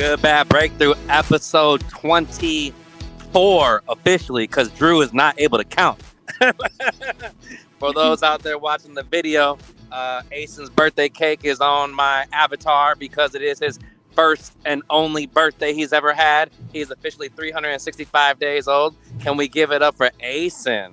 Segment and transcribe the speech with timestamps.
[0.00, 6.00] Good Bad Breakthrough, episode 24 officially, because Drew is not able to count.
[7.78, 9.58] For those out there watching the video,
[9.92, 13.78] uh, Aceyn's birthday cake is on my avatar because it is his
[14.12, 16.48] first and only birthday he's ever had.
[16.72, 18.96] He's officially 365 days old.
[19.20, 20.92] Can we give it up for Aceyn?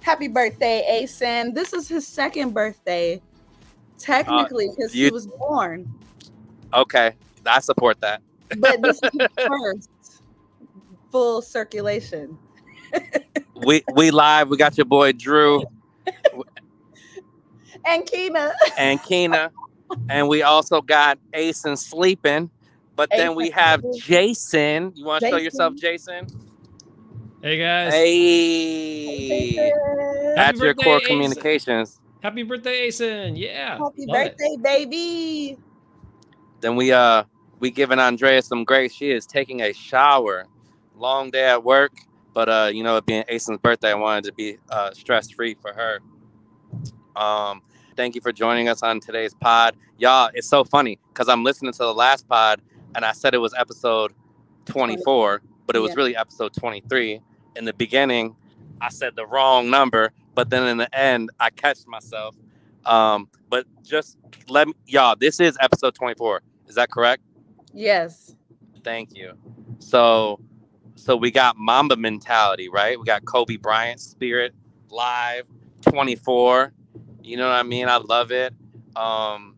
[0.00, 1.54] Happy birthday, Aceyn.
[1.54, 3.22] This is his second birthday,
[4.00, 5.88] technically, because Uh, you- he was born.
[6.74, 7.12] Okay,
[7.46, 8.20] I support that.
[8.58, 9.90] But this is his first
[11.10, 12.38] full circulation.
[13.54, 14.48] We we live.
[14.48, 15.62] We got your boy Drew
[17.86, 18.52] And Keena.
[18.76, 19.52] and Keena,
[20.08, 22.50] and we also got Aceyn sleeping.
[22.96, 24.92] But then we have Jason.
[24.96, 26.26] You want to show yourself, Jason?
[27.40, 27.92] Hey guys.
[27.92, 29.72] Hey,
[30.36, 31.06] Happy at your core Aceyn.
[31.06, 32.00] communications.
[32.22, 33.34] Happy birthday, Aceyn.
[33.36, 33.78] Yeah.
[33.78, 34.08] love it.
[34.08, 35.58] birthday, baby.
[36.60, 37.24] Then we uh
[37.62, 38.92] we giving Andrea some grace.
[38.92, 40.46] She is taking a shower.
[40.96, 41.92] Long day at work,
[42.34, 45.54] but uh, you know, it being Aceyn's birthday, I wanted to be uh stress free
[45.54, 46.00] for her.
[47.16, 47.62] Um,
[47.96, 49.76] thank you for joining us on today's pod.
[49.98, 52.60] Y'all, it's so funny because I'm listening to the last pod
[52.94, 54.12] and I said it was episode
[54.66, 55.96] 24, but it was Yeah.
[55.96, 57.20] really episode 23.
[57.56, 58.36] In the beginning,
[58.80, 62.34] I said the wrong number, but then in the end, I catched myself.
[62.84, 64.18] Um, but just
[64.48, 66.42] let me, y'all, this is episode 24.
[66.68, 67.22] Is that correct?
[67.72, 68.34] Yes.
[68.84, 69.32] Thank you.
[69.78, 70.40] So,
[70.94, 72.98] so we got Mamba mentality, right?
[72.98, 74.54] We got Kobe Bryant spirit
[74.90, 75.44] live
[75.82, 76.72] 24.
[77.22, 77.88] You know what I mean?
[77.88, 78.52] I love it.
[78.96, 79.56] Um,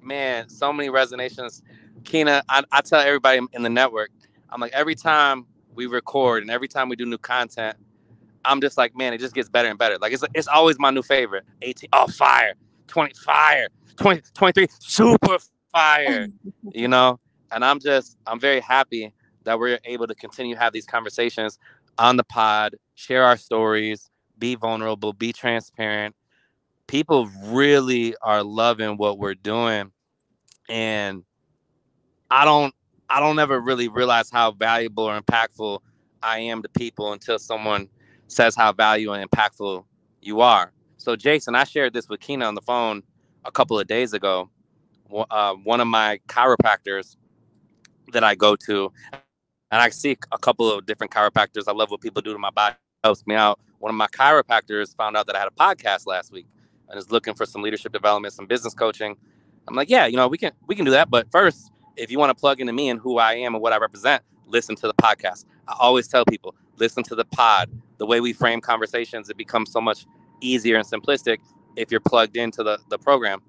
[0.00, 1.62] man, so many resonations.
[2.04, 4.10] Keena, I, I tell everybody in the network,
[4.48, 7.76] I'm like, every time we record and every time we do new content,
[8.44, 9.98] I'm just like, man, it just gets better and better.
[9.98, 11.44] Like it's it's always my new favorite.
[11.62, 12.54] 18, oh fire,
[12.86, 15.38] 20 fire, 20, 23, super
[15.72, 16.28] fire.
[16.72, 17.20] you know?
[17.52, 19.12] And I'm just I'm very happy
[19.44, 21.58] that we're able to continue to have these conversations
[21.98, 26.14] on the pod, share our stories, be vulnerable, be transparent.
[26.86, 29.92] People really are loving what we're doing.
[30.68, 31.24] And
[32.30, 32.74] I don't
[33.08, 35.80] I don't ever really realize how valuable or impactful
[36.22, 37.88] I am to people until someone
[38.28, 39.84] says how valuable and impactful
[40.22, 40.72] you are.
[40.96, 43.02] So Jason, I shared this with Keena on the phone
[43.44, 44.50] a couple of days ago.
[45.30, 47.16] Uh, one of my chiropractors
[48.12, 51.64] that I go to, and I see a couple of different chiropractors.
[51.68, 53.60] I love what people do to my body, helps me out.
[53.78, 56.46] One of my chiropractors found out that I had a podcast last week
[56.88, 59.16] and is looking for some leadership development, some business coaching.
[59.68, 62.18] I'm like, yeah, you know, we can we can do that, but first, if you
[62.18, 64.86] want to plug into me and who I am and what I represent, listen to
[64.86, 65.44] the podcast.
[65.68, 67.70] I always tell people, listen to the pod.
[67.98, 70.06] The way we frame conversations, it becomes so much
[70.40, 71.38] easier and simplistic
[71.76, 73.40] if you're plugged into the, the program.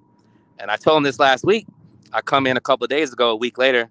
[0.60, 1.66] And I told him this last week.
[2.14, 3.90] I come in a couple of days ago, a week later,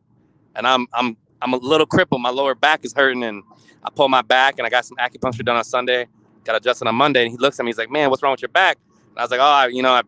[0.57, 2.21] and I'm I'm I'm a little crippled.
[2.21, 3.43] My lower back is hurting, and
[3.85, 6.07] I pull my back, and I got some acupuncture done on Sunday.
[6.45, 7.71] Got adjusted on Monday, and he looks at me.
[7.71, 8.79] He's like, "Man, what's wrong with your back?"
[9.11, 10.03] And I was like, "Oh, I, you know, I,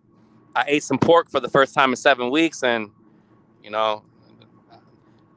[0.55, 2.91] I ate some pork for the first time in seven weeks, and
[3.63, 4.03] you know,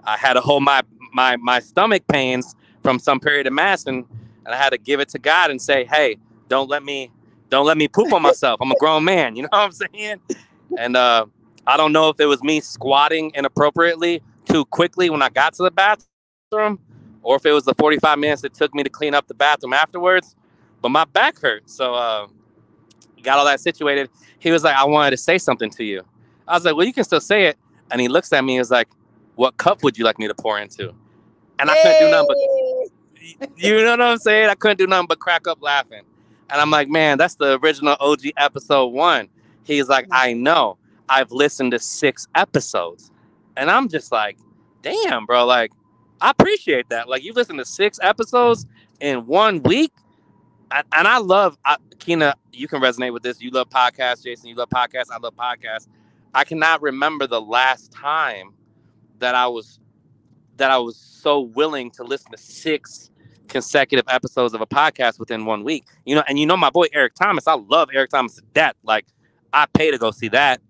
[0.04, 0.84] I had to hold my
[1.14, 4.06] my my stomach pains from some period of mass, and
[4.46, 6.18] and I had to give it to God and say, "Hey,
[6.48, 7.12] don't let me
[7.50, 8.60] don't let me poop on myself.
[8.62, 10.20] I'm a grown man." You know what I'm saying?
[10.78, 11.26] And uh,
[11.68, 14.22] I don't know if it was me squatting inappropriately
[14.56, 16.80] too quickly when I got to the bathroom,
[17.24, 19.74] or if it was the 45 minutes it took me to clean up the bathroom
[19.74, 20.36] afterwards.
[20.82, 22.28] But my back hurt, so uh,
[23.24, 24.10] got all that situated.
[24.40, 26.04] He was like, "I wanted to say something to you."
[26.48, 27.58] I was like, "Well, you can still say it."
[27.92, 28.88] And he looks at me and is like,
[29.36, 30.94] "What cup would you like me to pour into?"
[31.60, 32.38] And I couldn't do nothing but
[33.58, 34.50] you know what I'm saying?
[34.50, 36.04] I couldn't do nothing but crack up laughing.
[36.50, 39.30] And I'm like, man, that's the original OG episode one.
[39.64, 40.78] He's like, I know.
[41.10, 43.12] I've listened to six episodes.
[43.58, 44.38] And I'm just like,
[44.85, 45.46] damn, bro.
[45.46, 45.72] Like,
[46.22, 47.09] I appreciate that.
[47.09, 48.66] Like, you've listened to six episodes
[49.01, 49.91] in one week.
[50.72, 53.41] And, and I love, I, Keena, you can resonate with this.
[53.41, 54.49] You love podcasts, Jason.
[54.49, 55.11] You love podcasts.
[55.11, 55.87] I love podcasts.
[56.34, 58.53] I cannot remember the last time
[59.20, 59.79] that I was
[60.58, 63.09] that I was so willing to listen to six
[63.47, 65.85] consecutive episodes of a podcast within one week.
[66.05, 67.47] You know, and you know my boy Eric Thomas.
[67.47, 68.76] I love Eric Thomas to death.
[68.84, 69.05] Like
[69.53, 70.61] I pay to go see that.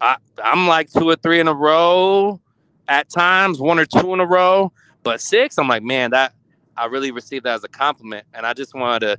[0.00, 2.40] I I'm like two or three in a row
[2.88, 4.72] at times, one or two in a row,
[5.02, 6.34] but six, I'm like, man, that
[6.76, 8.26] I really received that as a compliment.
[8.34, 9.18] And I just wanted to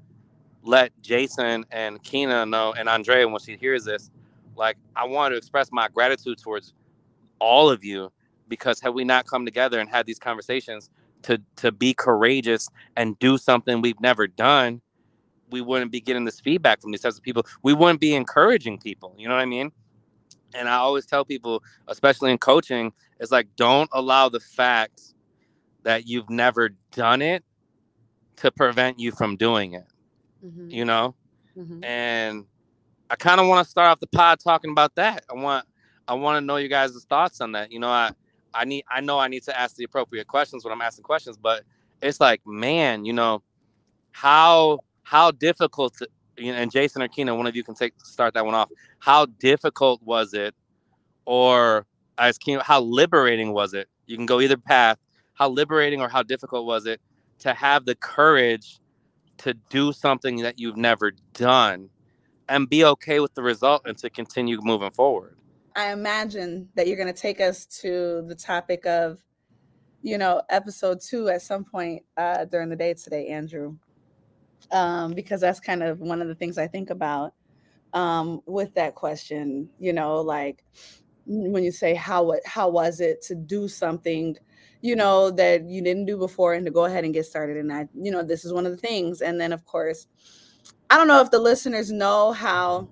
[0.64, 4.12] let Jason and Keena know and Andrea when she hears this,
[4.56, 6.74] like I want to express my gratitude towards
[7.40, 8.12] all of you
[8.48, 10.90] because had we not come together and had these conversations
[11.24, 12.68] to to be courageous
[12.98, 14.82] and do something we've never done,
[15.50, 17.46] we wouldn't be getting this feedback from these types of people.
[17.64, 19.14] We wouldn't be encouraging people.
[19.18, 19.72] You know what I mean?
[20.54, 22.92] And I always tell people, especially in coaching,
[23.22, 25.02] It's like don't allow the fact
[25.84, 27.44] that you've never done it
[28.38, 29.86] to prevent you from doing it.
[30.44, 30.70] Mm-hmm.
[30.72, 31.16] You know?
[31.56, 31.84] Mm-hmm.
[31.84, 32.46] And
[33.12, 35.24] I kind of want to start off the pod talking about that.
[35.30, 35.68] I want
[36.08, 37.72] I want to know you guys' thoughts on that.
[37.72, 38.12] You know, I
[38.54, 41.38] I need I know I need to ask the appropriate questions when I'm asking questions,
[41.38, 41.64] but
[42.02, 43.44] it's like, man, you know,
[44.12, 46.08] how how difficult to,
[46.38, 48.70] you know, and Jason or Keena, one of you can take start that one off.
[49.00, 50.56] How difficult was it,
[51.26, 51.86] or
[52.18, 53.88] as Keena, how liberating was it?
[54.06, 54.98] You can go either path.
[55.34, 57.02] How liberating or how difficult was it
[57.40, 58.80] to have the courage
[59.40, 61.90] to do something that you've never done
[62.48, 65.36] and be okay with the result and to continue moving forward?
[65.76, 69.24] I imagine that you're going to take us to the topic of,
[70.04, 73.78] you know, episode two at some point uh, during the day today, Andrew,
[74.72, 77.34] um, because that's kind of one of the things I think about
[77.94, 79.70] um, with that question.
[79.80, 80.66] You know, like
[81.26, 84.38] when you say how how was it to do something,
[84.82, 87.58] you know, that you didn't do before, and to go ahead and get started.
[87.58, 89.22] And I, you know, this is one of the things.
[89.22, 90.08] And then of course,
[90.90, 92.90] I don't know if the listeners know how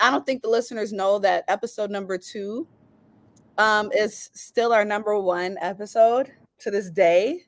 [0.00, 2.68] I don't think the listeners know that episode number two
[3.58, 7.42] um, is still our number one episode to this day.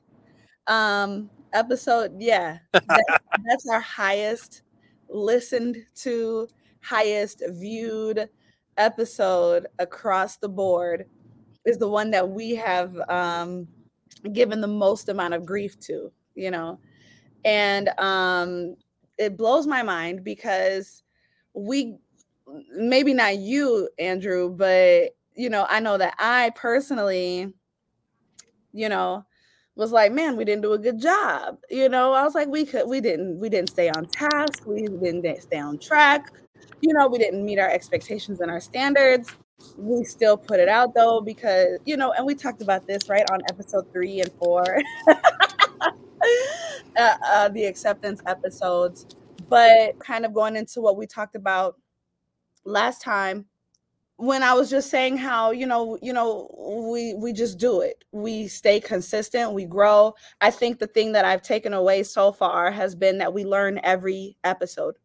[0.67, 4.63] Um, episode, yeah, that, that's our highest
[5.09, 6.47] listened to,
[6.81, 8.29] highest viewed
[8.77, 11.05] episode across the board
[11.65, 13.67] is the one that we have um,
[14.33, 16.79] given the most amount of grief to, you know,
[17.45, 18.75] and um,
[19.17, 21.03] it blows my mind because
[21.53, 21.97] we
[22.71, 27.53] maybe not you, Andrew, but you know, I know that I personally,
[28.73, 29.25] you know,
[29.75, 31.59] was like, man, we didn't do a good job.
[31.69, 34.87] You know, I was like, we could, we didn't, we didn't stay on task, we
[34.87, 36.31] didn't stay on track.
[36.81, 39.33] You know, we didn't meet our expectations and our standards.
[39.77, 43.25] We still put it out though because you know, and we talked about this right
[43.31, 44.63] on episode three and four,
[46.97, 49.07] uh, uh, the acceptance episodes.
[49.49, 51.77] But kind of going into what we talked about
[52.65, 53.45] last time
[54.17, 56.49] when I was just saying how you know you know
[56.91, 58.03] we we just do it.
[58.11, 59.53] We stay consistent.
[59.53, 60.13] We grow.
[60.41, 63.79] I think the thing that I've taken away so far has been that we learn
[63.83, 64.95] every episode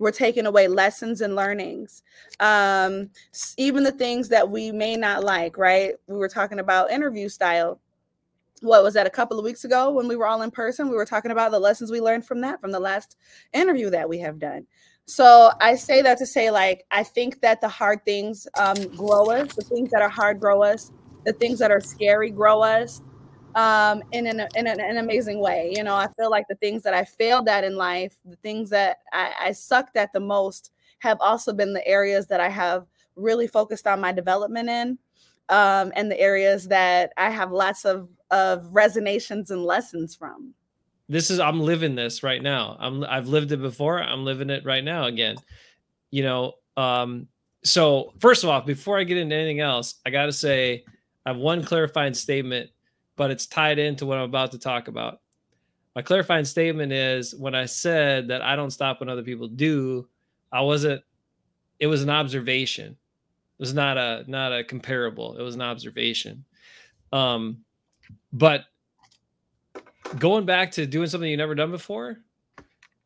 [0.00, 2.02] we're taking away lessons and learnings.
[2.40, 3.10] Um
[3.56, 5.94] even the things that we may not like right?
[6.08, 7.80] We were talking about interview style.
[8.62, 10.96] What was that a couple of weeks ago when we were all in person we
[10.96, 13.16] were talking about the lessons we learned from that from the last
[13.52, 14.66] interview that we have done.
[15.06, 19.28] So I say that to say, like, I think that the hard things um, grow
[19.30, 20.92] us, the things that are hard grow us,
[21.24, 23.02] the things that are scary grow us
[23.54, 25.72] um, in, an, in an, an, amazing way.
[25.76, 28.70] You know, I feel like the things that I failed at in life, the things
[28.70, 32.86] that I, I sucked at the most, have also been the areas that I have
[33.16, 34.98] really focused on my development in,
[35.48, 40.54] um, and the areas that I have lots of of resonations and lessons from.
[41.08, 42.76] This is i'm living this right now.
[42.78, 44.00] I'm i've lived it before.
[44.00, 45.36] I'm living it right now again.
[46.10, 47.26] You know um
[47.64, 50.84] so first of all before i get into anything else i gotta say
[51.26, 52.70] i have one clarifying statement
[53.20, 55.20] but it's tied into what i'm about to talk about
[55.94, 60.08] my clarifying statement is when i said that i don't stop when other people do
[60.52, 61.02] i wasn't
[61.78, 66.44] it was an observation it was not a not a comparable it was an observation
[67.12, 67.58] um
[68.32, 68.64] but
[70.18, 72.18] going back to doing something you've never done before,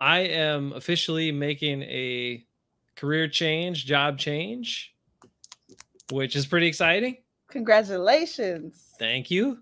[0.01, 2.45] I am officially making a
[2.97, 4.95] career change, job change,
[6.11, 7.19] which is pretty exciting.
[7.49, 8.95] Congratulations.
[8.99, 9.59] Thank you.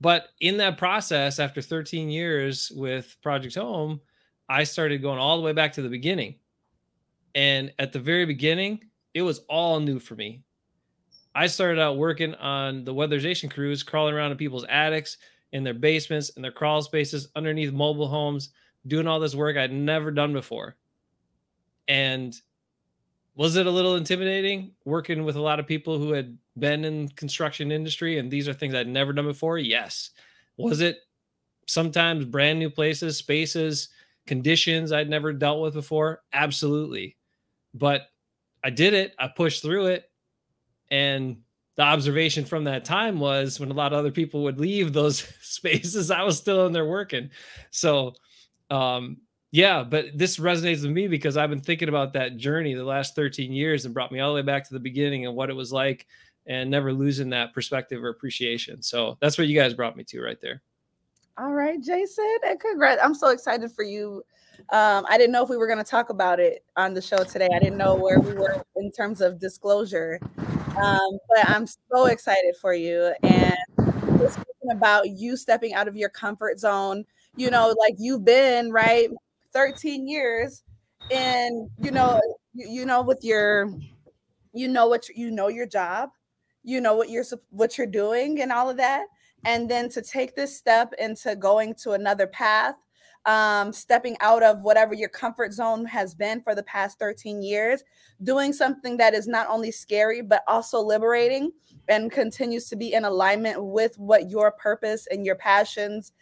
[0.00, 4.00] But in that process, after 13 years with Project Home,
[4.48, 6.36] I started going all the way back to the beginning.
[7.34, 10.42] And at the very beginning, it was all new for me.
[11.34, 15.18] I started out working on the weatherization crews, crawling around in people's attics,
[15.52, 18.50] in their basements, in their crawl spaces, underneath mobile homes,
[18.86, 20.76] doing all this work I'd never done before.
[21.86, 22.34] And
[23.34, 27.08] was it a little intimidating working with a lot of people who had been in
[27.08, 29.58] construction industry and these are things I'd never done before?
[29.58, 30.10] Yes.
[30.56, 30.98] Was it
[31.66, 33.88] sometimes brand new places, spaces,
[34.26, 36.22] conditions I'd never dealt with before?
[36.32, 37.16] Absolutely.
[37.74, 38.02] But
[38.64, 39.14] I did it.
[39.18, 40.10] I pushed through it
[40.90, 41.38] and
[41.76, 45.20] the observation from that time was when a lot of other people would leave those
[45.40, 47.30] spaces, I was still in there working.
[47.70, 48.14] So,
[48.68, 49.18] um,
[49.52, 53.14] yeah, but this resonates with me because I've been thinking about that journey the last
[53.14, 55.54] 13 years and brought me all the way back to the beginning and what it
[55.54, 56.06] was like
[56.48, 58.82] and never losing that perspective or appreciation.
[58.82, 60.62] So that's what you guys brought me to right there.
[61.36, 63.00] All right, Jason, and congrats.
[63.04, 64.24] I'm so excited for you.
[64.70, 67.22] Um, I didn't know if we were going to talk about it on the show
[67.22, 67.48] today.
[67.54, 70.18] I didn't know where we were in terms of disclosure,
[70.82, 73.12] um, but I'm so excited for you.
[73.22, 73.56] And
[74.28, 77.04] speaking about you stepping out of your comfort zone,
[77.36, 79.08] you know, like you've been right
[79.52, 80.64] 13 years,
[81.12, 82.20] and you know,
[82.52, 83.72] you, you know, with your,
[84.52, 86.10] you know what you know your job,
[86.62, 89.06] you know what you're what you're doing, and all of that
[89.44, 92.74] and then to take this step into going to another path
[93.26, 97.84] um, stepping out of whatever your comfort zone has been for the past 13 years,
[98.22, 101.50] doing something that is not only scary, but also liberating
[101.88, 106.12] and continues to be in alignment with what your purpose and your passions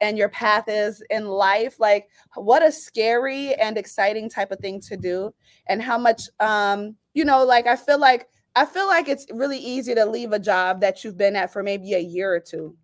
[0.00, 1.78] and your path is in life.
[1.78, 5.34] Like, what a scary and exciting type of thing to do,
[5.66, 9.58] and how much, um, you know, like I feel like I feel like it's really
[9.58, 12.76] easy to leave a job that you've been at for maybe a year or two,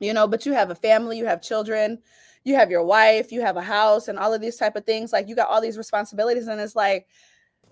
[0.00, 1.98] you know, but you have a family, you have children,
[2.44, 5.12] you have your wife, you have a house, and all of these type of things.
[5.12, 7.06] Like you got all these responsibilities, and it's like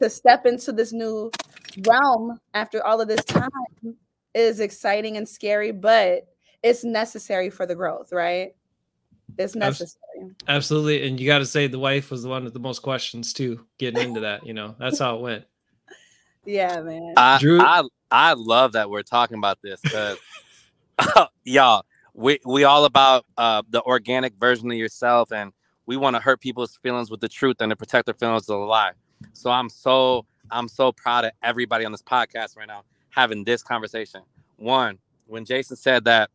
[0.01, 1.31] to step into this new
[1.87, 3.51] realm after all of this time
[4.35, 6.29] is exciting and scary, but
[6.63, 8.55] it's necessary for the growth, right?
[9.37, 10.35] It's necessary.
[10.47, 11.07] Absolutely.
[11.07, 13.65] And you got to say the wife was the one with the most questions too,
[13.79, 14.47] getting into that.
[14.47, 15.45] You know, that's how it went.
[16.49, 17.13] Yeah, man.
[17.19, 20.19] I, Drew, I I love that we're talking about this because
[21.45, 25.53] y'all, we we all about uh, the organic version of yourself, and
[25.85, 28.57] we want to hurt people's feelings with the truth and to protect their feelings with
[28.57, 28.93] a lie.
[29.35, 33.63] So I'm so I'm so proud of everybody on this podcast right now having this
[33.63, 34.23] conversation.
[34.57, 36.31] One, when Jason said that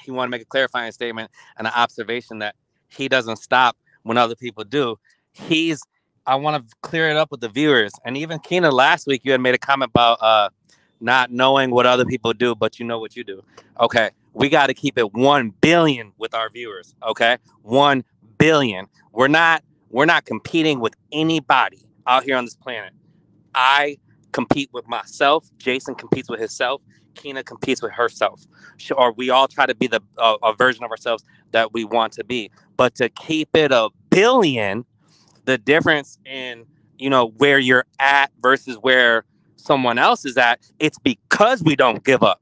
[0.00, 2.54] he wanted to make a clarifying statement and an observation that
[2.88, 4.98] he doesn't stop when other people do,
[5.32, 5.82] he's
[6.26, 7.92] I want to clear it up with the viewers.
[8.04, 10.50] And even Keena, last week you had made a comment about uh,
[11.00, 13.42] not knowing what other people do, but you know what you do.
[13.80, 16.94] Okay, we got to keep it one billion with our viewers.
[17.02, 18.04] Okay, one
[18.38, 18.86] billion.
[19.12, 22.92] We're not we're not competing with anybody out here on this planet.
[23.54, 23.98] I
[24.32, 25.50] compete with myself.
[25.58, 26.82] Jason competes with himself.
[27.14, 28.46] Keena competes with herself.
[28.96, 32.12] Or we all try to be the uh, a version of ourselves that we want
[32.14, 32.50] to be.
[32.76, 34.86] But to keep it a billion
[35.44, 36.66] the difference in
[36.98, 39.24] you know where you're at versus where
[39.56, 42.40] someone else is at it's because we don't give up.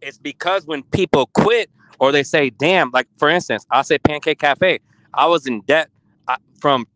[0.00, 4.38] It's because when people quit or they say damn like for instance i'll say pancake
[4.38, 4.80] cafe.
[5.14, 5.90] I was in debt
[6.28, 6.86] uh, from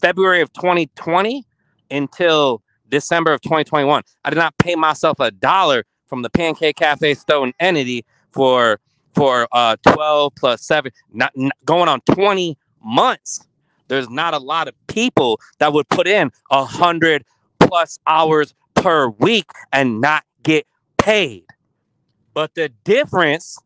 [0.00, 1.44] february of 2020
[1.90, 7.14] until december of 2021 i did not pay myself a dollar from the pancake cafe
[7.14, 8.80] stone entity for
[9.14, 13.46] for uh 12 plus 7 not, not going on 20 months
[13.92, 17.24] there's not a lot of people that would put in a hundred
[17.60, 21.44] plus hours per week and not get paid.
[22.32, 23.58] But the difference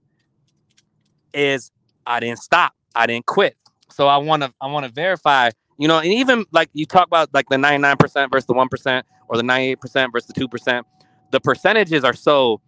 [1.33, 1.71] is
[2.07, 2.75] I didn't stop.
[2.97, 3.57] I didn't quit.
[3.91, 7.07] So I want to I want to verify, you know, and even like you talk
[7.07, 7.97] about like the 99%
[8.33, 10.83] versus the 1% or the 98% versus the 2%,
[11.31, 12.61] the percentages are so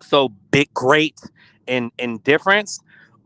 [0.00, 1.18] so big great
[1.66, 2.80] in in difference,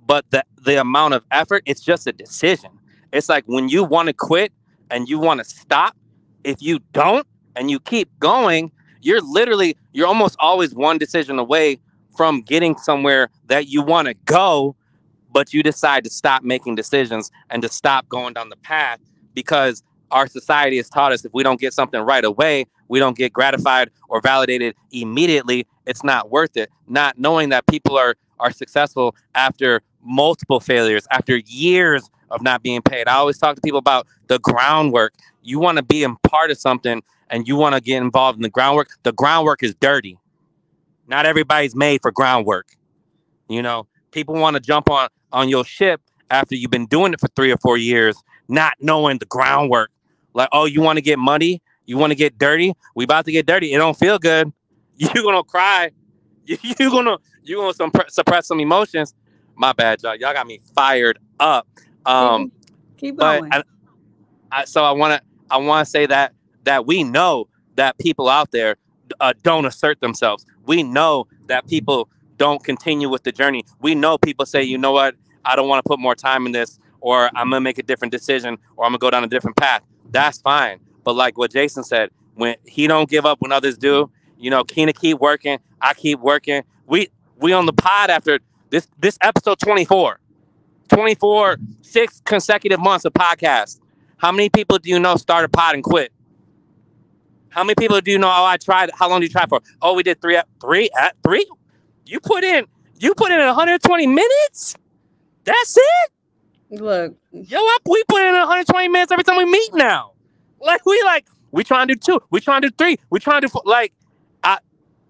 [0.06, 2.71] but the the amount of effort, it's just a decision.
[3.12, 4.52] It's like when you want to quit
[4.90, 5.97] and you want to stop,
[6.45, 7.26] if you don't
[7.57, 11.78] and you keep going, you're literally, you're almost always one decision away
[12.16, 14.76] from getting somewhere that you want to go,
[15.31, 18.99] but you decide to stop making decisions and to stop going down the path
[19.35, 23.16] because our society has taught us if we don't get something right away, we don't
[23.16, 26.71] get gratified or validated immediately, it's not worth it.
[26.87, 32.83] Not knowing that people are are successful after multiple failures, after years of not being
[32.83, 33.07] paid.
[33.07, 35.15] I always talk to people about the groundwork.
[35.43, 38.43] You want to be a part of something and you want to get involved in
[38.43, 38.89] the groundwork.
[39.05, 40.19] The groundwork is dirty.
[41.07, 42.69] Not everybody's made for groundwork.
[43.49, 47.21] You know, people want to jump on on your ship after you've been doing it
[47.21, 48.17] for three or four years,
[48.49, 49.91] not knowing the groundwork.
[50.35, 51.61] Like, oh, you want to get muddy?
[51.85, 52.73] You want to get dirty?
[52.95, 53.75] We about to get dirty.
[53.75, 54.53] It don't feel good.
[54.97, 55.91] You're gonna cry.
[56.47, 59.15] You're gonna you're gonna suppress some emotions.
[59.57, 60.17] My bad, y'all.
[60.17, 61.67] Y'all got me fired up.
[62.06, 62.52] Um,
[62.97, 63.49] Keep going.
[63.49, 63.66] But
[64.52, 66.32] I, I, so I want to I want to say that
[66.64, 68.76] that we know that people out there
[69.21, 70.47] uh, don't assert themselves.
[70.66, 73.64] We know that people don't continue with the journey.
[73.80, 76.52] We know people say, you know what, I don't want to put more time in
[76.52, 79.56] this, or I'm gonna make a different decision, or I'm gonna go down a different
[79.56, 79.82] path.
[80.11, 80.80] That's fine.
[81.04, 84.64] But like what Jason said, when he don't give up when others do, you know,
[84.64, 86.62] Keena keep working, I keep working.
[86.87, 88.40] We we on the pod after
[88.71, 90.18] this this episode 24.
[90.93, 93.81] 24, six consecutive months of podcast.
[94.19, 96.13] How many people do you know start a pod and quit?
[97.49, 98.29] How many people do you know?
[98.29, 98.91] Oh, I tried.
[98.99, 99.61] How long did you try for?
[99.81, 101.47] Oh, we did three, at three, at three.
[102.07, 102.67] You put in,
[102.99, 104.77] you put in 120 minutes.
[105.45, 106.81] That's it.
[106.81, 110.13] Look, Yo, I, we put in 120 minutes every time we meet now.
[110.61, 113.43] Like we like we trying to do two, we trying to do three, we trying
[113.43, 113.63] to do four.
[113.67, 113.93] like
[114.43, 114.59] I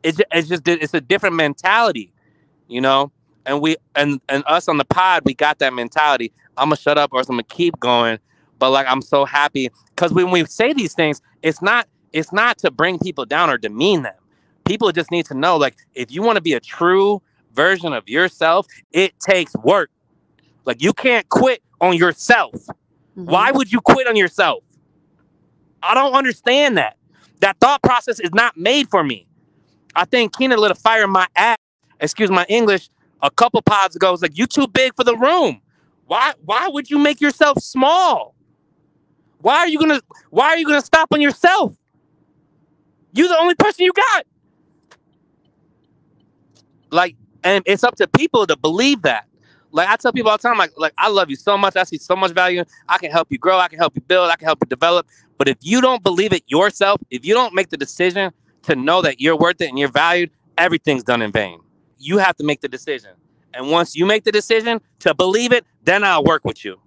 [0.02, 2.12] it's it's just it's a different mentality,
[2.66, 3.12] you know.
[3.46, 6.32] And we and and us on the pod, we got that mentality.
[6.56, 8.18] I'm gonna shut up or I'm gonna keep going.
[8.58, 12.58] But like I'm so happy because when we say these things, it's not it's not
[12.58, 14.14] to bring people down or demean them.
[14.64, 17.20] People just need to know like if you want to be a true
[17.54, 19.90] version of yourself, it takes work.
[20.64, 22.54] Like you can't quit on yourself.
[23.18, 23.26] mhm.
[23.26, 24.64] Why would you quit on yourself?
[25.82, 26.96] I don't understand that.
[27.40, 29.26] That thought process is not made for me.
[29.96, 31.58] I think Keena lit a fire in my ass,
[32.00, 32.88] excuse my English,
[33.22, 34.12] a couple pods ago.
[34.12, 35.60] It's like, you too big for the room.
[36.06, 38.34] Why why would you make yourself small?
[39.40, 40.00] Why are you gonna
[40.30, 41.74] why are you gonna stop on yourself?
[43.14, 44.26] You're the only person you got.
[46.90, 49.26] Like, and it's up to people to believe that.
[49.70, 51.76] Like I tell people all the time, like, like I love you so much.
[51.76, 52.64] I see so much value.
[52.88, 53.58] I can help you grow.
[53.58, 54.30] I can help you build.
[54.30, 55.06] I can help you develop.
[55.38, 58.32] But if you don't believe it yourself, if you don't make the decision
[58.64, 61.61] to know that you're worth it and you're valued, everything's done in vain.
[62.02, 63.12] You have to make the decision.
[63.54, 66.80] And once you make the decision to believe it, then I'll work with you.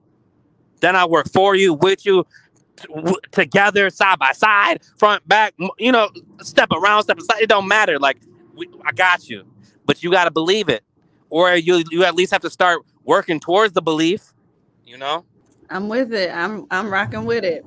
[0.82, 2.26] Then I'll work for you, with you,
[3.32, 6.10] together, side by side, front, back, you know,
[6.42, 7.42] step around, step aside.
[7.42, 7.98] It don't matter.
[7.98, 8.18] Like,
[8.56, 9.46] we, I got you.
[9.86, 10.84] But you got to believe it.
[11.30, 14.34] Or you, you at least have to start working towards the belief,
[14.86, 15.24] you know?
[15.70, 16.32] I'm with it.
[16.32, 17.66] I'm I'm rocking with it.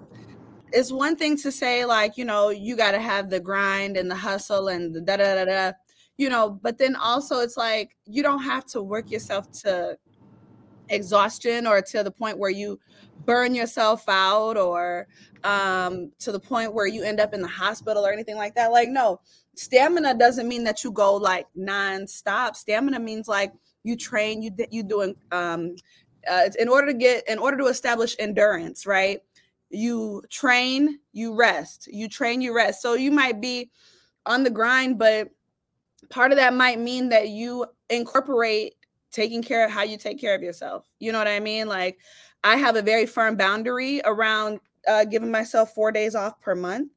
[0.72, 4.10] It's one thing to say like, you know, you got to have the grind and
[4.10, 5.72] the hustle and the da da da da,
[6.18, 9.96] you know, but then also it's like you don't have to work yourself to
[10.90, 12.78] exhaustion or to the point where you
[13.24, 15.06] burn yourself out or
[15.44, 18.72] um to the point where you end up in the hospital or anything like that.
[18.72, 19.20] Like no,
[19.54, 22.56] stamina doesn't mean that you go like non-stop.
[22.56, 23.52] Stamina means like
[23.84, 25.76] you train, you you doing um
[26.28, 29.20] uh, in order to get in order to establish endurance right
[29.70, 33.70] you train you rest you train you rest so you might be
[34.26, 35.28] on the grind but
[36.10, 38.74] part of that might mean that you incorporate
[39.10, 41.98] taking care of how you take care of yourself you know what i mean like
[42.44, 46.90] i have a very firm boundary around uh, giving myself four days off per month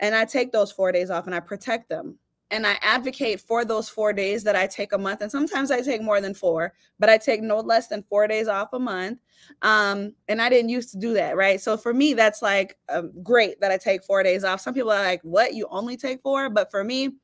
[0.00, 2.16] and i take those four days off and i protect them
[2.50, 5.80] and i advocate for those four days that i take a month and sometimes i
[5.80, 9.18] take more than four but I take no less than four days off a month.
[9.62, 11.60] Um, and I didn't used to do that, right?
[11.60, 14.60] So for me, that's like um, great that I take four days off.
[14.60, 15.54] Some people are like, "What?
[15.54, 16.50] You only take four?
[16.50, 17.14] But for me,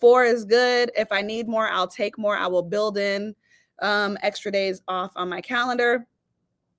[0.00, 0.90] four is good.
[0.96, 2.36] If I need more, I'll take more.
[2.36, 3.34] I will build in
[3.80, 6.06] um, extra days off on my calendar.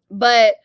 [0.10, 0.56] But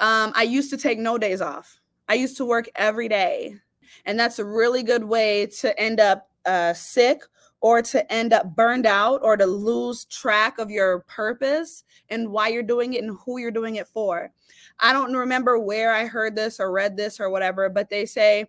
[0.00, 1.80] um, I used to take no days off.
[2.08, 3.56] I used to work every day,
[4.04, 7.22] and that's a really good way to end up uh, sick
[7.60, 12.48] or to end up burned out or to lose track of your purpose and why
[12.48, 14.30] you're doing it and who you're doing it for.
[14.78, 18.46] I don't remember where I heard this or read this or whatever, but they say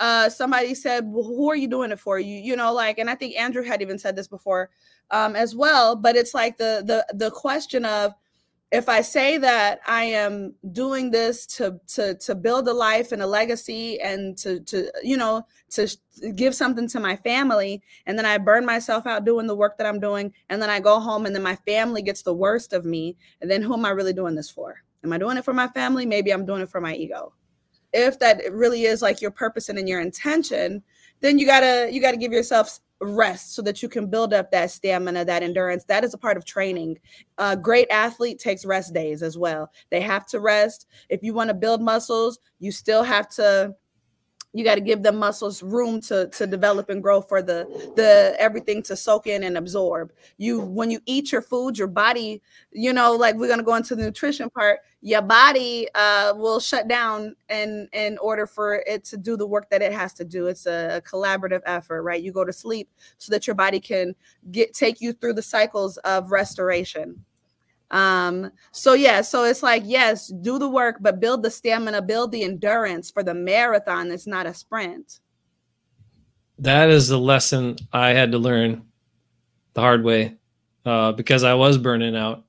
[0.00, 3.08] uh, somebody said, well, "Who are you doing it for?" You, you know, like, and
[3.08, 4.70] I think Andrew had even said this before
[5.10, 5.94] um, as well.
[5.94, 8.14] But it's like the the the question of
[8.72, 13.20] if I say that I am doing this to to to build a life and
[13.20, 15.88] a legacy and to to you know to
[16.34, 19.86] give something to my family and then I burn myself out doing the work that
[19.86, 22.84] I'm doing and then I go home and then my family gets the worst of
[22.84, 24.82] me and then who am I really doing this for?
[25.02, 26.06] Am I doing it for my family?
[26.06, 27.32] Maybe I'm doing it for my ego.
[27.92, 30.82] If that really is like your purpose and in your intention,
[31.20, 34.70] then you gotta you gotta give yourself rest so that you can build up that
[34.70, 35.84] stamina, that endurance.
[35.84, 36.98] That is a part of training.
[37.38, 39.70] A great athlete takes rest days as well.
[39.90, 40.86] They have to rest.
[41.08, 43.74] If you want to build muscles, you still have to
[44.52, 47.64] you got to give the muscles room to to develop and grow for the
[47.96, 50.12] the everything to soak in and absorb.
[50.38, 53.74] You when you eat your food your body you know like we're going to go
[53.76, 59.04] into the nutrition part your body uh will shut down in in order for it
[59.04, 60.46] to do the work that it has to do.
[60.46, 62.22] It's a, a collaborative effort right?
[62.22, 64.14] You go to sleep so that your body can
[64.50, 67.24] get take you through the cycles of restoration
[67.90, 72.30] um so yeah so it's like yes do the work but build the stamina build
[72.30, 75.20] the endurance for the marathon it's not a sprint
[76.58, 78.82] That is the lesson I had to learn
[79.72, 80.36] the hard way
[80.84, 82.44] uh, because I was burning out,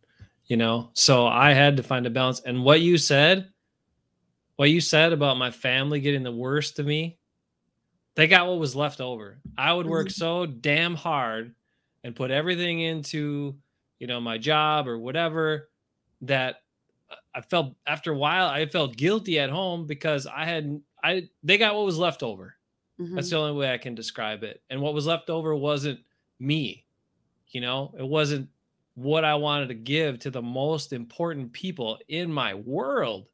[0.45, 0.89] you know.
[0.93, 2.41] So I had to find a balance.
[2.41, 3.49] And what you said,
[4.57, 7.19] what you said about my family getting the worst of me,
[8.15, 9.39] they got what was left over.
[9.57, 10.11] I would work Mhm.
[10.11, 11.55] so damn hard
[12.03, 13.55] and put everything into,
[14.01, 15.71] you know, my job or whatever
[16.23, 16.57] that
[17.33, 21.57] I felt after a while I felt guilty at home because I had I they
[21.57, 22.55] got what was left over.
[23.15, 23.31] That's Mhm.
[23.31, 24.63] the only way I can describe it.
[24.69, 26.01] And what was left over wasn't
[26.39, 26.87] me.
[27.49, 28.49] You know, it wasn't
[28.95, 33.29] what I wanted to give to the most important people in my world.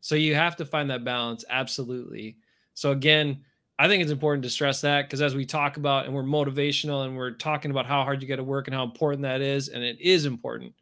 [0.00, 2.38] So you have to find that balance absolutely.
[2.74, 3.44] So again,
[3.78, 7.04] I think it's important to stress that because as we talk about and we're motivational
[7.04, 9.68] and we're talking about how hard you got to work and how important that is,
[9.68, 10.74] and it is important,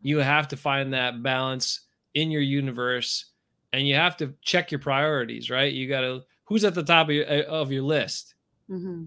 [0.00, 1.80] you have to find that balance
[2.14, 3.26] in your universe
[3.72, 5.72] and you have to check your priorities, right?
[5.72, 8.34] You got to, who's at the top of your, eh, of your list?
[8.70, 9.04] Mm-hmm.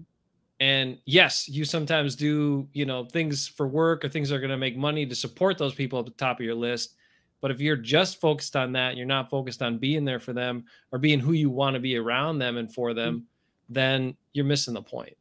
[0.60, 4.50] And yes, you sometimes do, you know, things for work or things that are going
[4.50, 6.94] to make money to support those people at the top of your list.
[7.40, 10.64] But if you're just focused on that, you're not focused on being there for them
[10.90, 13.72] or being who you want to be around them and for them, mm-hmm.
[13.72, 15.16] then you're missing the point.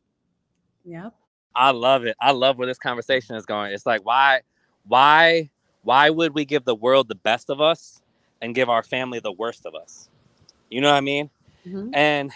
[0.86, 1.14] Yep.
[1.56, 2.16] I love it.
[2.20, 3.72] I love where this conversation is going.
[3.72, 4.42] It's like why
[4.88, 5.50] why
[5.84, 8.02] why would we give the world the best of us
[8.42, 10.10] and give our family the worst of us?
[10.70, 11.30] You know what I mean?
[11.66, 11.94] Mm-hmm.
[11.94, 12.32] And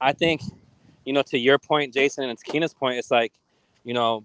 [0.00, 0.42] I think,
[1.04, 3.32] you know, to your point, Jason, and to Keena's point, it's like,
[3.84, 4.24] you know,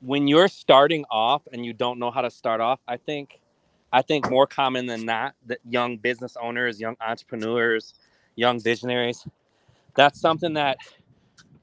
[0.00, 3.39] when you're starting off and you don't know how to start off, I think
[3.92, 7.94] I think more common than not that young business owners, young entrepreneurs,
[8.36, 9.26] young visionaries,
[9.94, 10.78] that's something that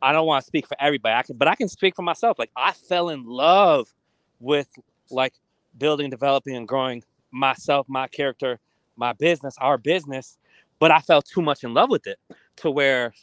[0.02, 1.16] I don't want to speak for everybody.
[1.16, 2.38] I can, but I can speak for myself.
[2.38, 3.94] Like I fell in love
[4.40, 4.68] with
[5.10, 5.34] like
[5.78, 8.60] building, developing, and growing myself, my character,
[8.96, 10.38] my business, our business.
[10.80, 12.20] But I fell too much in love with it
[12.58, 13.14] to where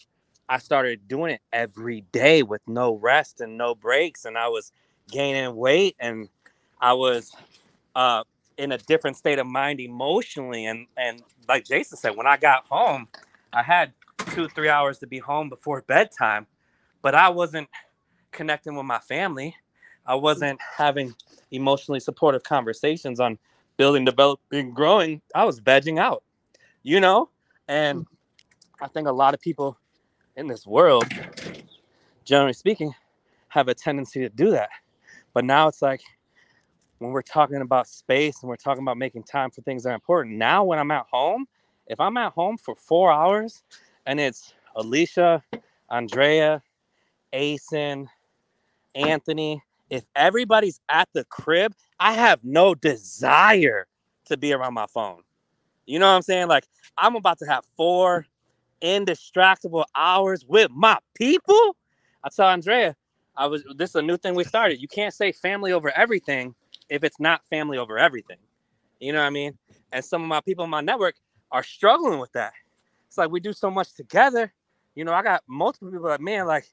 [0.49, 4.25] I started doing it every day with no rest and no breaks.
[4.25, 4.73] And I was
[5.11, 6.29] gaining weight and
[6.81, 7.35] I was
[7.95, 8.25] uh,
[8.59, 10.67] in a different state of mind emotionally.
[10.67, 13.09] And and like Jason said, when I got home,
[13.53, 13.93] I had
[14.31, 16.47] two three hours to be home before bedtime,
[17.03, 17.69] but I wasn't
[18.33, 19.55] connecting with my family.
[20.07, 21.15] I wasn't having
[21.51, 23.39] emotionally supportive conversations on
[23.77, 25.23] building, developing, growing.
[25.35, 26.23] I was vegging out,
[26.83, 27.31] you know,
[27.69, 28.07] and mm.
[28.83, 29.79] I think a lot of people
[30.37, 31.05] in this world,
[32.25, 32.95] generally speaking,
[33.49, 34.69] have a tendency to do that.
[35.33, 36.03] But now it's like
[37.05, 39.95] when we're talking about space and we're talking about making time for things that are
[39.95, 40.37] important.
[40.37, 41.47] Now, when I'm at home,
[41.87, 43.63] if I'm at home for four hours
[44.07, 45.43] and it's Alicia,
[45.91, 46.63] Andrea,
[47.35, 48.07] Aceyn,
[48.95, 53.87] Anthony, if everybody's at the crib, I have no desire
[54.25, 55.21] to be around my phone.
[55.85, 56.49] You know what I'm saying?
[56.49, 58.25] Like, I'm about to have four
[58.81, 61.77] indistractable hours with my people.
[62.25, 62.97] I tell Andrea,
[63.37, 64.81] I was this is a new thing we started.
[64.81, 66.55] You can't say family over everything
[66.89, 68.39] if it's not family over everything.
[69.01, 69.59] You know what I mean?
[69.93, 71.15] And some of my people in my network
[71.51, 72.53] are struggling with that.
[73.07, 74.53] It's like we do so much together.
[74.95, 76.67] You know, I got multiple people like, man, like,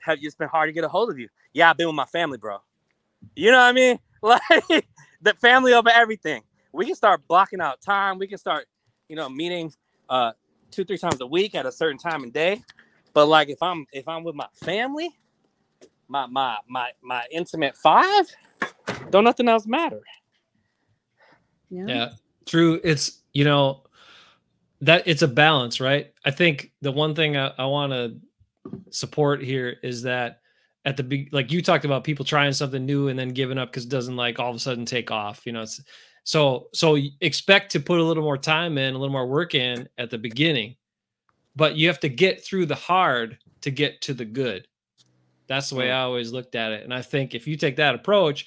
[0.00, 1.28] have you it's been hard to get a hold of you?
[1.52, 2.58] Yeah, I've been with my family, bro.
[3.34, 3.98] You know what I mean?
[4.22, 4.40] Like
[5.22, 6.42] the family over everything.
[6.72, 8.18] We can start blocking out time.
[8.18, 8.66] We can start,
[9.08, 9.72] you know, meeting
[10.08, 10.32] uh
[10.70, 12.62] two, three times a week at a certain time and day.
[13.12, 15.16] But like if I'm if I'm with my family,
[16.08, 18.26] my my my my intimate five,
[19.10, 20.00] don't nothing else matter.
[21.70, 21.84] Yeah.
[21.86, 22.10] yeah.
[22.46, 22.80] True.
[22.84, 23.82] It's you know
[24.80, 26.12] that it's a balance, right?
[26.24, 28.16] I think the one thing I, I want to
[28.90, 30.40] support here is that
[30.84, 33.70] at the big like you talked about people trying something new and then giving up
[33.70, 35.82] because it doesn't like all of a sudden take off you know it's
[36.24, 39.88] so so expect to put a little more time in a little more work in
[39.98, 40.76] at the beginning
[41.54, 44.66] but you have to get through the hard to get to the good
[45.48, 47.94] that's the way i always looked at it and i think if you take that
[47.94, 48.46] approach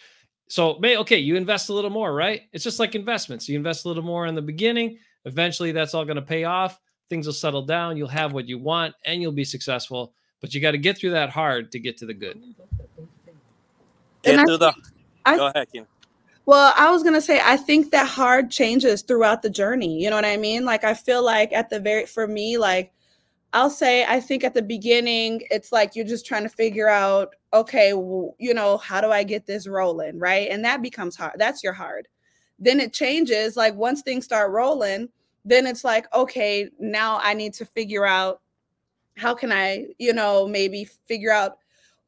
[0.49, 2.41] so may okay you invest a little more right?
[2.51, 3.47] It's just like investments.
[3.47, 4.99] You invest a little more in the beginning.
[5.23, 6.81] Eventually that's all going to pay off.
[7.09, 7.95] Things will settle down.
[7.95, 11.11] You'll have what you want and you'll be successful but you got to get through
[11.11, 12.41] that hard to get to the good.
[14.23, 14.73] Get through the
[15.25, 15.85] I, go ahead Kim.
[16.45, 20.09] well i was going to say i think that hard changes throughout the journey you
[20.09, 20.65] know what i mean?
[20.65, 22.91] Like i feel like at the very for me like
[23.53, 27.35] I'll say I think at the beginning it's like you're just trying to figure out
[27.51, 30.49] okay, well, you know, how do I get this rolling, right?
[30.51, 31.33] And that becomes hard.
[31.37, 32.07] That's your hard.
[32.59, 35.09] Then it changes like once things start rolling,
[35.45, 38.41] then it's like okay, now I need to figure out
[39.17, 41.57] how can I, you know, maybe figure out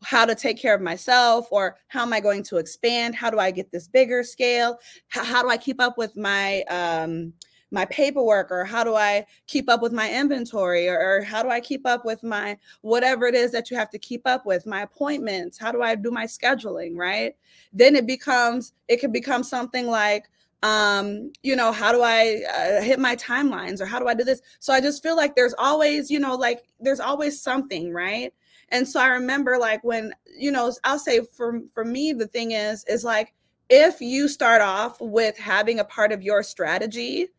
[0.04, 3.16] how to take care of myself or how am I going to expand?
[3.16, 4.80] How do I get this bigger scale?
[5.10, 7.34] How, how do I keep up with my um
[7.72, 11.50] my paperwork or how do I keep up with my inventory or, or, how do
[11.50, 14.66] I keep up with my whatever it is that you have to keep up with
[14.66, 17.36] my appointments how do I do my scheduling right?
[17.74, 20.30] Then it becomes it can become something like
[20.64, 24.24] um you know how do I uh, hit my timelines or how do I do
[24.24, 24.42] this?
[24.60, 28.34] So I just feel like there's always you know like there's always something right?
[28.70, 32.52] And so I remember like when you know I'll say for for me the thing
[32.52, 33.34] is is like
[33.70, 37.30] if you start off with having a part of your strategy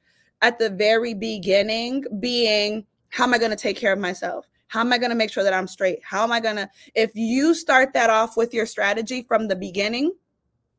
[0.43, 4.47] at the very beginning being how am I going to take care of myself?
[4.69, 6.01] How am I going to make sure that I'm straight?
[6.03, 9.57] How am I going to, if you start that off with your strategy from the
[9.57, 10.15] beginning,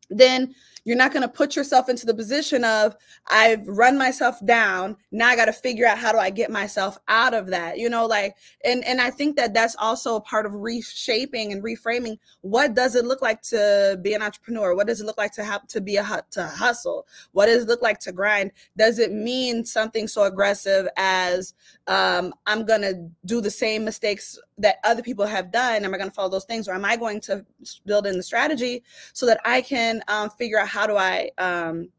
[0.10, 0.54] then
[0.86, 2.96] you're not going to put yourself into the position of
[3.28, 4.98] I've run myself down.
[5.12, 7.78] Now I got to figure out how do I get myself out of that.
[7.78, 11.64] You know, like and and I think that that's also a part of reshaping and
[11.64, 12.18] reframing.
[12.42, 14.76] What does it look like to be an entrepreneur?
[14.76, 17.08] What does it look like to have to be a to hustle?
[17.32, 18.52] What does it look like to grind?
[18.78, 21.54] Does it mean something so aggressive as
[21.88, 25.84] um, I'm going to do the same mistakes that other people have done?
[25.84, 27.46] Am I going to follow those things, or am I going to
[27.86, 31.90] build in the strategy so that I can um, figure out how do I um,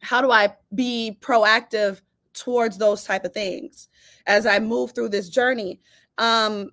[0.00, 2.00] how do I be proactive
[2.32, 3.90] towards those type of things
[4.26, 5.78] as I move through this journey?
[6.16, 6.70] Um,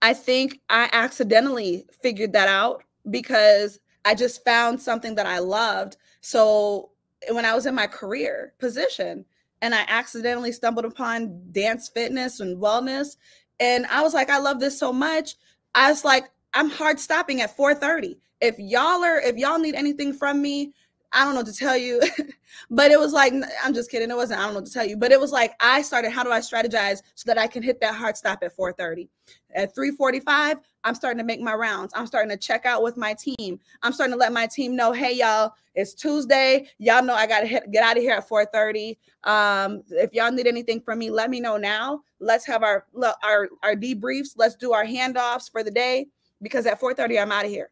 [0.00, 5.98] I think I accidentally figured that out because I just found something that I loved.
[6.22, 6.90] So
[7.30, 9.26] when I was in my career position
[9.60, 13.16] and I accidentally stumbled upon dance fitness and wellness,
[13.60, 15.36] and I was like, I love this so much.
[15.74, 16.24] I was like,
[16.56, 18.16] I'm hard stopping at 4:30.
[18.40, 20.72] If y'all are, if y'all need anything from me,
[21.12, 22.00] I don't know to tell you.
[22.70, 24.10] but it was like, I'm just kidding.
[24.10, 24.96] It wasn't, I don't know to tell you.
[24.96, 27.78] But it was like I started, how do I strategize so that I can hit
[27.82, 29.06] that hard stop at 4:30?
[29.54, 31.92] At 3:45, I'm starting to make my rounds.
[31.94, 33.60] I'm starting to check out with my team.
[33.82, 36.68] I'm starting to let my team know, hey y'all, it's Tuesday.
[36.78, 38.96] Y'all know I gotta get out of here at 4:30.
[39.24, 42.00] Um, if y'all need anything from me, let me know now.
[42.18, 42.86] Let's have our
[43.22, 44.30] our our debriefs.
[44.36, 46.06] Let's do our handoffs for the day
[46.42, 47.70] because at 4:30 I'm out of here.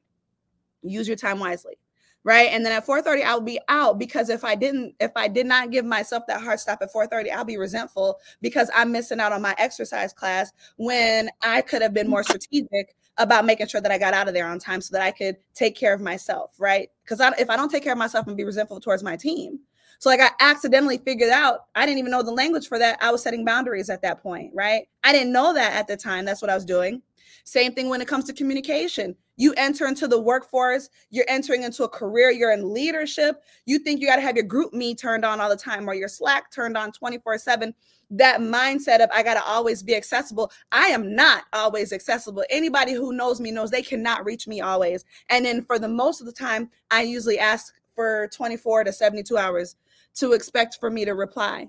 [0.82, 1.78] Use your time wisely
[2.24, 5.46] right and then at 4.30 i'll be out because if i didn't if i did
[5.46, 9.32] not give myself that hard stop at 4.30 i'll be resentful because i'm missing out
[9.32, 13.92] on my exercise class when i could have been more strategic about making sure that
[13.92, 16.54] i got out of there on time so that i could take care of myself
[16.58, 19.60] right because if i don't take care of myself and be resentful towards my team
[20.00, 22.98] so like I accidentally figured out I didn't even know the language for that.
[23.00, 24.86] I was setting boundaries at that point, right?
[25.02, 26.24] I didn't know that at the time.
[26.24, 27.00] That's what I was doing.
[27.44, 29.16] Same thing when it comes to communication.
[29.36, 33.42] You enter into the workforce, you're entering into a career, you're in leadership.
[33.66, 36.08] You think you got to have your GroupMe turned on all the time or your
[36.08, 37.74] Slack turned on 24 7.
[38.10, 40.52] That mindset of I got to always be accessible.
[40.70, 42.44] I am not always accessible.
[42.48, 45.04] Anybody who knows me knows they cannot reach me always.
[45.30, 49.36] And then for the most of the time, I usually ask for 24 to 72
[49.36, 49.76] hours
[50.16, 51.68] to expect for me to reply,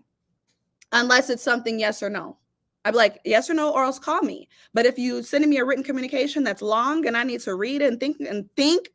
[0.91, 2.37] unless it's something yes or no.
[2.85, 4.47] I'd be like, yes or no, or else call me.
[4.73, 7.81] But if you sending me a written communication that's long and I need to read
[7.81, 8.89] and think and think,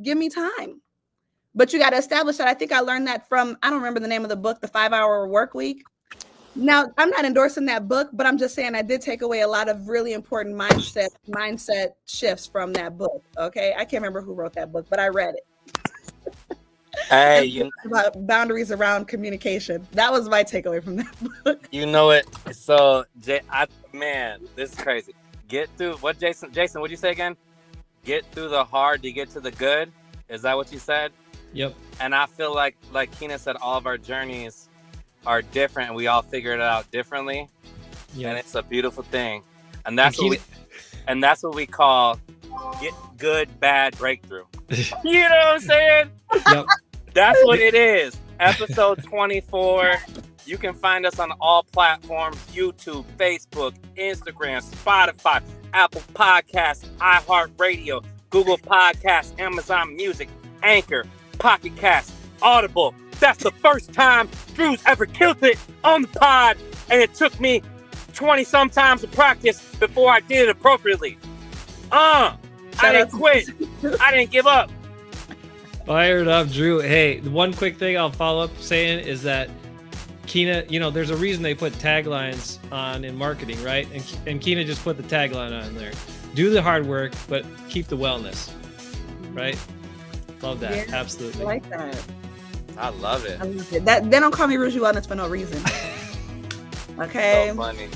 [0.00, 0.80] give me time.
[1.52, 2.46] But you got to establish that.
[2.46, 4.68] I think I learned that from, I don't remember the name of the book, The
[4.68, 5.82] Five Hour Work Week.
[6.56, 9.48] Now, I'm not endorsing that book, but I'm just saying I did take away a
[9.48, 13.24] lot of really important mindset mindset shifts from that book.
[13.36, 13.74] Okay.
[13.76, 15.46] I can't remember who wrote that book, but I read it.
[17.08, 19.86] Hey, you, about boundaries around communication.
[19.92, 21.68] That was my takeaway from that book.
[21.70, 22.26] You know it.
[22.52, 25.14] So, Jay, I man, this is crazy.
[25.48, 26.52] Get through what Jason?
[26.52, 27.36] Jason, what'd you say again?
[28.04, 29.92] Get through the hard to get to the good.
[30.28, 31.12] Is that what you said?
[31.52, 31.74] Yep.
[32.00, 34.68] And I feel like, like Keena said, all of our journeys
[35.26, 37.48] are different, and we all figure it out differently.
[38.14, 38.28] Yep.
[38.28, 39.42] And it's a beautiful thing.
[39.86, 42.18] And that's and what Keena- we, and that's what we call
[42.80, 44.44] get good, bad breakthrough.
[44.70, 46.10] you know what I'm saying?
[46.50, 46.66] Yep.
[47.12, 48.16] That's what it is.
[48.40, 49.94] Episode 24.
[50.46, 58.58] You can find us on all platforms YouTube, Facebook, Instagram, Spotify, Apple Podcasts, iHeartRadio, Google
[58.58, 60.28] Podcasts, Amazon Music,
[60.62, 61.04] Anchor,
[61.38, 62.12] Pocket Cast,
[62.42, 62.94] Audible.
[63.20, 66.58] That's the first time Drew's ever killed it on the pod,
[66.90, 67.62] and it took me
[68.12, 71.16] 20 sometimes to practice before I did it appropriately.
[71.90, 72.36] Uh,
[72.84, 73.48] I didn't quit.
[74.00, 74.70] I didn't give up.
[75.86, 76.80] Fired up, Drew.
[76.80, 79.50] Hey, one quick thing I'll follow up saying is that
[80.26, 83.86] Keena, you know, there's a reason they put taglines on in marketing, right?
[83.92, 85.92] And, and Keena just put the tagline on there.
[86.34, 88.50] Do the hard work, but keep the wellness,
[89.32, 89.58] right?
[90.42, 90.88] Love that.
[90.88, 91.42] Yeah, Absolutely.
[91.42, 92.02] I like that.
[92.76, 93.40] I love it.
[93.40, 93.84] I love it.
[93.84, 95.62] That, they don't call me Rouge Wellness for no reason.
[96.98, 97.48] okay.
[97.50, 97.88] So funny.